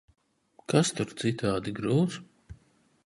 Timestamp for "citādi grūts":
1.25-2.19